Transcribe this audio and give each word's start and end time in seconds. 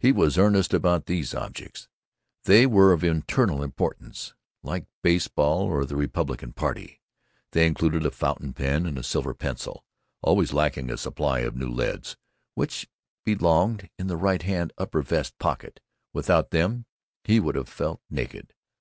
He 0.00 0.10
was 0.10 0.36
earnest 0.36 0.74
about 0.74 1.06
these 1.06 1.32
objects. 1.32 1.88
They 2.42 2.66
were 2.66 2.92
of 2.92 3.04
eternal 3.04 3.62
importance, 3.62 4.34
like 4.64 4.86
baseball 5.00 5.62
or 5.62 5.84
the 5.84 5.94
Republican 5.94 6.52
Party. 6.54 7.00
They 7.52 7.68
included 7.68 8.04
a 8.04 8.10
fountain 8.10 8.52
pen 8.52 8.84
and 8.84 8.98
a 8.98 9.04
silver 9.04 9.32
pencil 9.32 9.84
(always 10.22 10.52
lacking 10.52 10.90
a 10.90 10.96
supply 10.96 11.42
of 11.42 11.54
new 11.54 11.68
leads) 11.70 12.16
which 12.56 12.88
belonged 13.24 13.88
in 13.96 14.08
the 14.08 14.16
righthand 14.16 14.72
upper 14.76 15.02
vest 15.02 15.38
pocket. 15.38 15.78
Without 16.12 16.50
them 16.50 16.86
he 17.22 17.38
would 17.38 17.54
have 17.54 17.68
felt 17.68 18.00
naked. 18.10 18.52